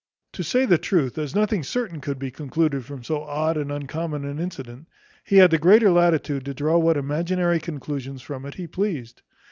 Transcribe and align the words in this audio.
To 0.33 0.41
say 0.41 0.65
the 0.65 0.79
truth, 0.79 1.19
as 1.19 1.35
nothing 1.35 1.61
certain 1.61 2.01
could 2.01 2.17
be 2.17 2.31
concluded 2.31 2.85
from 2.85 3.03
so 3.03 3.21
odd 3.21 3.55
and 3.55 3.71
uncommon 3.71 4.25
an 4.25 4.39
incident, 4.39 4.87
he 5.23 5.35
had 5.35 5.51
the 5.51 5.59
greater 5.59 5.91
latitude 5.91 6.45
to 6.45 6.55
draw 6.55 6.79
what 6.79 6.97
imaginary 6.97 7.59
conclusions 7.59 8.23
from 8.23 8.47
it 8.47 8.55
he 8.55 8.65
pleased. 8.65 9.21